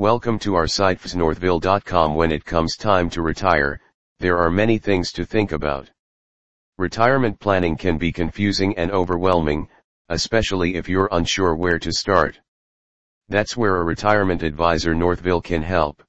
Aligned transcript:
Welcome 0.00 0.38
to 0.38 0.54
our 0.54 0.66
site 0.66 0.98
fsgnorthville.com 0.98 2.14
when 2.14 2.32
it 2.32 2.46
comes 2.46 2.74
time 2.74 3.10
to 3.10 3.20
retire, 3.20 3.82
there 4.18 4.38
are 4.38 4.50
many 4.50 4.78
things 4.78 5.12
to 5.12 5.26
think 5.26 5.52
about. 5.52 5.90
Retirement 6.78 7.38
planning 7.38 7.76
can 7.76 7.98
be 7.98 8.10
confusing 8.10 8.74
and 8.78 8.90
overwhelming, 8.92 9.68
especially 10.08 10.76
if 10.76 10.88
you're 10.88 11.10
unsure 11.12 11.54
where 11.54 11.78
to 11.78 11.92
start. 11.92 12.40
That's 13.28 13.58
where 13.58 13.76
a 13.76 13.84
retirement 13.84 14.42
advisor 14.42 14.94
Northville 14.94 15.42
can 15.42 15.62
help. 15.62 16.02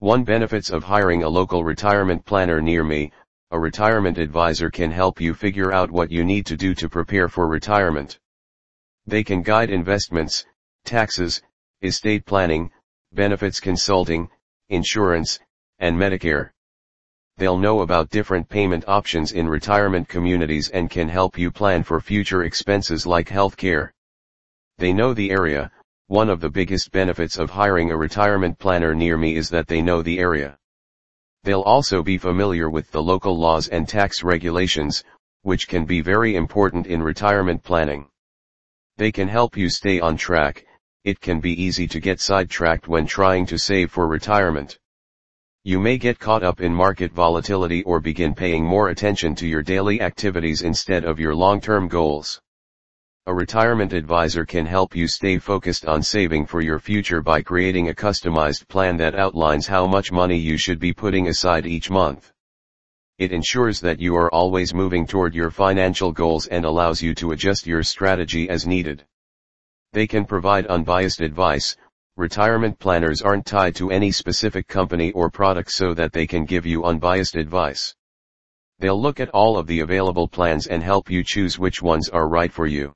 One 0.00 0.22
benefits 0.22 0.68
of 0.68 0.84
hiring 0.84 1.22
a 1.22 1.30
local 1.30 1.64
retirement 1.64 2.26
planner 2.26 2.60
near 2.60 2.84
me, 2.84 3.10
a 3.50 3.58
retirement 3.58 4.18
advisor 4.18 4.68
can 4.68 4.90
help 4.90 5.18
you 5.18 5.32
figure 5.32 5.72
out 5.72 5.90
what 5.90 6.10
you 6.10 6.24
need 6.24 6.44
to 6.44 6.58
do 6.58 6.74
to 6.74 6.90
prepare 6.90 7.30
for 7.30 7.48
retirement. 7.48 8.18
They 9.06 9.24
can 9.24 9.40
guide 9.40 9.70
investments, 9.70 10.44
taxes, 10.84 11.40
estate 11.80 12.26
planning, 12.26 12.70
benefits 13.12 13.60
consulting, 13.60 14.28
insurance, 14.68 15.38
and 15.78 15.96
Medicare. 15.96 16.50
They'll 17.36 17.58
know 17.58 17.80
about 17.80 18.10
different 18.10 18.48
payment 18.48 18.84
options 18.88 19.32
in 19.32 19.48
retirement 19.48 20.08
communities 20.08 20.68
and 20.70 20.90
can 20.90 21.08
help 21.08 21.38
you 21.38 21.50
plan 21.50 21.84
for 21.84 22.00
future 22.00 22.42
expenses 22.42 23.06
like 23.06 23.28
healthcare. 23.28 23.90
They 24.78 24.92
know 24.92 25.14
the 25.14 25.30
area, 25.30 25.70
one 26.08 26.30
of 26.30 26.40
the 26.40 26.50
biggest 26.50 26.90
benefits 26.90 27.38
of 27.38 27.50
hiring 27.50 27.90
a 27.90 27.96
retirement 27.96 28.58
planner 28.58 28.94
near 28.94 29.16
me 29.16 29.36
is 29.36 29.50
that 29.50 29.68
they 29.68 29.82
know 29.82 30.02
the 30.02 30.18
area. 30.18 30.58
They'll 31.44 31.62
also 31.62 32.02
be 32.02 32.18
familiar 32.18 32.68
with 32.68 32.90
the 32.90 33.02
local 33.02 33.38
laws 33.38 33.68
and 33.68 33.88
tax 33.88 34.22
regulations, 34.22 35.04
which 35.42 35.68
can 35.68 35.84
be 35.84 36.00
very 36.00 36.34
important 36.34 36.86
in 36.86 37.02
retirement 37.02 37.62
planning. 37.62 38.08
They 38.96 39.12
can 39.12 39.28
help 39.28 39.56
you 39.56 39.70
stay 39.70 40.00
on 40.00 40.16
track, 40.16 40.66
it 41.04 41.20
can 41.20 41.40
be 41.40 41.62
easy 41.62 41.86
to 41.86 42.00
get 42.00 42.20
sidetracked 42.20 42.88
when 42.88 43.06
trying 43.06 43.46
to 43.46 43.58
save 43.58 43.90
for 43.90 44.06
retirement. 44.06 44.78
You 45.64 45.78
may 45.78 45.98
get 45.98 46.18
caught 46.18 46.42
up 46.42 46.60
in 46.60 46.74
market 46.74 47.12
volatility 47.12 47.82
or 47.84 48.00
begin 48.00 48.34
paying 48.34 48.64
more 48.64 48.88
attention 48.88 49.34
to 49.36 49.46
your 49.46 49.62
daily 49.62 50.00
activities 50.00 50.62
instead 50.62 51.04
of 51.04 51.20
your 51.20 51.34
long-term 51.34 51.88
goals. 51.88 52.40
A 53.26 53.34
retirement 53.34 53.92
advisor 53.92 54.46
can 54.46 54.64
help 54.64 54.96
you 54.96 55.06
stay 55.06 55.38
focused 55.38 55.84
on 55.84 56.02
saving 56.02 56.46
for 56.46 56.62
your 56.62 56.78
future 56.78 57.20
by 57.20 57.42
creating 57.42 57.90
a 57.90 57.94
customized 57.94 58.66
plan 58.68 58.96
that 58.96 59.14
outlines 59.14 59.66
how 59.66 59.86
much 59.86 60.10
money 60.10 60.38
you 60.38 60.56
should 60.56 60.78
be 60.78 60.94
putting 60.94 61.28
aside 61.28 61.66
each 61.66 61.90
month. 61.90 62.32
It 63.18 63.32
ensures 63.32 63.80
that 63.80 64.00
you 64.00 64.16
are 64.16 64.32
always 64.32 64.72
moving 64.72 65.06
toward 65.06 65.34
your 65.34 65.50
financial 65.50 66.12
goals 66.12 66.46
and 66.46 66.64
allows 66.64 67.02
you 67.02 67.14
to 67.16 67.32
adjust 67.32 67.66
your 67.66 67.82
strategy 67.82 68.48
as 68.48 68.66
needed. 68.66 69.04
They 69.92 70.06
can 70.06 70.24
provide 70.24 70.66
unbiased 70.66 71.20
advice, 71.20 71.76
retirement 72.16 72.78
planners 72.78 73.22
aren't 73.22 73.46
tied 73.46 73.74
to 73.76 73.90
any 73.90 74.12
specific 74.12 74.68
company 74.68 75.12
or 75.12 75.30
product 75.30 75.70
so 75.70 75.94
that 75.94 76.12
they 76.12 76.26
can 76.26 76.44
give 76.44 76.66
you 76.66 76.84
unbiased 76.84 77.36
advice. 77.36 77.94
They'll 78.80 79.00
look 79.00 79.18
at 79.18 79.30
all 79.30 79.56
of 79.56 79.66
the 79.66 79.80
available 79.80 80.28
plans 80.28 80.66
and 80.66 80.82
help 80.82 81.10
you 81.10 81.24
choose 81.24 81.58
which 81.58 81.80
ones 81.80 82.08
are 82.08 82.28
right 82.28 82.52
for 82.52 82.66
you. 82.66 82.92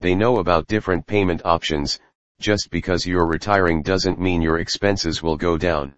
They 0.00 0.14
know 0.14 0.38
about 0.38 0.66
different 0.66 1.06
payment 1.06 1.42
options, 1.44 2.00
just 2.40 2.70
because 2.70 3.06
you're 3.06 3.26
retiring 3.26 3.82
doesn't 3.82 4.20
mean 4.20 4.40
your 4.40 4.58
expenses 4.58 5.22
will 5.22 5.36
go 5.36 5.58
down. 5.58 5.94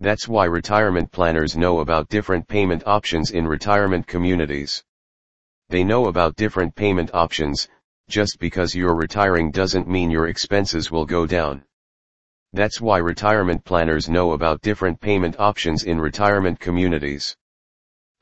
That's 0.00 0.28
why 0.28 0.44
retirement 0.46 1.12
planners 1.12 1.56
know 1.56 1.78
about 1.78 2.08
different 2.08 2.46
payment 2.46 2.82
options 2.86 3.30
in 3.30 3.46
retirement 3.46 4.06
communities. 4.06 4.84
They 5.68 5.82
know 5.82 6.06
about 6.06 6.36
different 6.36 6.74
payment 6.74 7.10
options, 7.14 7.68
just 8.08 8.38
because 8.38 8.74
you're 8.74 8.94
retiring 8.94 9.50
doesn't 9.50 9.88
mean 9.88 10.10
your 10.10 10.28
expenses 10.28 10.90
will 10.90 11.06
go 11.06 11.26
down. 11.26 11.64
That's 12.52 12.80
why 12.80 12.98
retirement 12.98 13.64
planners 13.64 14.08
know 14.08 14.32
about 14.32 14.60
different 14.60 15.00
payment 15.00 15.40
options 15.40 15.84
in 15.84 16.00
retirement 16.00 16.60
communities. 16.60 17.36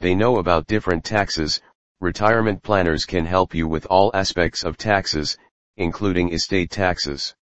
They 0.01 0.15
know 0.15 0.39
about 0.39 0.67
different 0.67 1.05
taxes, 1.05 1.61
retirement 2.01 2.63
planners 2.63 3.05
can 3.05 3.27
help 3.27 3.55
you 3.55 3.69
with 3.69 3.87
all 3.87 4.11
aspects 4.15 4.65
of 4.65 4.77
taxes, 4.77 5.37
including 5.77 6.33
estate 6.33 6.71
taxes. 6.71 7.35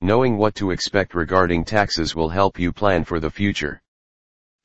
Knowing 0.00 0.36
what 0.36 0.54
to 0.54 0.70
expect 0.70 1.14
regarding 1.14 1.64
taxes 1.64 2.14
will 2.14 2.28
help 2.28 2.58
you 2.58 2.72
plan 2.72 3.04
for 3.04 3.20
the 3.20 3.30
future. 3.30 3.82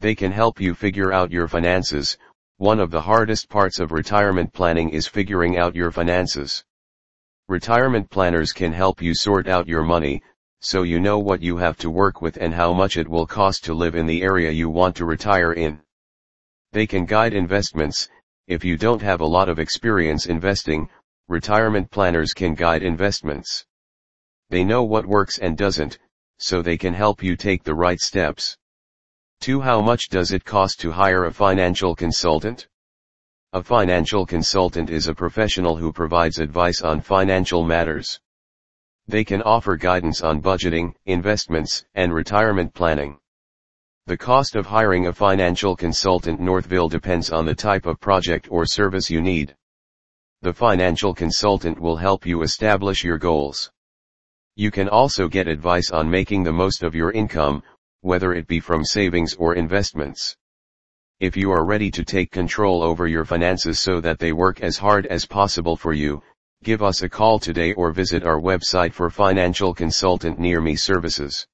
They 0.01 0.15
can 0.15 0.31
help 0.31 0.61
you 0.61 0.73
figure 0.75 1.11
out 1.11 1.31
your 1.31 1.47
finances, 1.47 2.17
one 2.57 2.79
of 2.79 2.91
the 2.91 3.01
hardest 3.01 3.49
parts 3.49 3.79
of 3.79 3.91
retirement 3.91 4.53
planning 4.53 4.89
is 4.89 5.07
figuring 5.07 5.57
out 5.57 5.75
your 5.75 5.91
finances. 5.91 6.63
Retirement 7.49 8.07
planners 8.11 8.53
can 8.53 8.71
help 8.71 9.01
you 9.01 9.15
sort 9.15 9.47
out 9.47 9.67
your 9.67 9.81
money, 9.81 10.21
so 10.59 10.83
you 10.83 10.99
know 10.99 11.17
what 11.17 11.41
you 11.41 11.57
have 11.57 11.77
to 11.77 11.89
work 11.89 12.21
with 12.21 12.37
and 12.37 12.53
how 12.53 12.71
much 12.71 12.95
it 12.95 13.07
will 13.07 13.25
cost 13.25 13.63
to 13.63 13.73
live 13.73 13.95
in 13.95 14.05
the 14.05 14.21
area 14.21 14.51
you 14.51 14.69
want 14.69 14.95
to 14.95 15.03
retire 15.03 15.53
in. 15.53 15.81
They 16.73 16.85
can 16.85 17.05
guide 17.05 17.33
investments, 17.33 18.07
if 18.45 18.63
you 18.63 18.77
don't 18.77 19.01
have 19.01 19.21
a 19.21 19.25
lot 19.25 19.49
of 19.49 19.57
experience 19.57 20.27
investing, 20.27 20.89
retirement 21.27 21.89
planners 21.89 22.33
can 22.33 22.53
guide 22.53 22.83
investments. 22.83 23.65
They 24.51 24.63
know 24.63 24.83
what 24.83 25.07
works 25.07 25.39
and 25.39 25.57
doesn't, 25.57 25.97
so 26.37 26.61
they 26.61 26.77
can 26.77 26.93
help 26.93 27.23
you 27.23 27.35
take 27.35 27.63
the 27.63 27.73
right 27.73 27.99
steps. 27.99 28.55
2. 29.41 29.61
How 29.61 29.81
much 29.81 30.09
does 30.09 30.31
it 30.33 30.45
cost 30.45 30.79
to 30.81 30.91
hire 30.91 31.25
a 31.25 31.33
financial 31.33 31.95
consultant? 31.95 32.67
A 33.51 33.63
financial 33.63 34.27
consultant 34.27 34.91
is 34.91 35.07
a 35.07 35.15
professional 35.15 35.75
who 35.75 35.91
provides 35.91 36.37
advice 36.37 36.83
on 36.83 37.01
financial 37.01 37.63
matters. 37.63 38.19
They 39.07 39.23
can 39.23 39.41
offer 39.41 39.75
guidance 39.75 40.21
on 40.21 40.39
budgeting, 40.39 40.93
investments, 41.07 41.83
and 41.95 42.13
retirement 42.13 42.75
planning. 42.75 43.17
The 44.05 44.17
cost 44.17 44.55
of 44.55 44.67
hiring 44.67 45.07
a 45.07 45.13
financial 45.13 45.75
consultant 45.75 46.39
Northville 46.39 46.89
depends 46.89 47.31
on 47.31 47.47
the 47.47 47.55
type 47.55 47.87
of 47.87 47.99
project 47.99 48.47
or 48.51 48.67
service 48.67 49.09
you 49.09 49.19
need. 49.19 49.55
The 50.43 50.53
financial 50.53 51.15
consultant 51.15 51.79
will 51.79 51.97
help 51.97 52.27
you 52.27 52.43
establish 52.43 53.03
your 53.03 53.17
goals. 53.17 53.71
You 54.57 54.69
can 54.69 54.87
also 54.87 55.27
get 55.27 55.47
advice 55.47 55.89
on 55.89 56.07
making 56.07 56.43
the 56.43 56.53
most 56.53 56.83
of 56.83 56.93
your 56.93 57.11
income, 57.13 57.63
whether 58.01 58.31
it 58.31 58.45
be 58.45 58.59
from 58.59 58.85
savings 58.85 59.33
or 59.33 59.55
investments. 59.55 60.37
If 61.19 61.35
you 61.35 61.51
are 61.51 61.65
ready 61.65 61.91
to 61.91 62.05
take 62.05 62.31
control 62.31 62.81
over 62.81 63.05
your 63.05 63.25
finances 63.25 63.77
so 63.77 63.99
that 63.99 64.19
they 64.19 64.31
work 64.31 64.61
as 64.61 64.77
hard 64.77 65.05
as 65.07 65.25
possible 65.25 65.75
for 65.75 65.91
you, 65.91 66.23
give 66.63 66.81
us 66.81 67.01
a 67.01 67.09
call 67.09 67.39
today 67.39 67.73
or 67.73 67.91
visit 67.91 68.23
our 68.23 68.39
website 68.39 68.93
for 68.93 69.09
financial 69.09 69.73
consultant 69.73 70.39
near 70.39 70.61
me 70.61 70.77
services. 70.77 71.45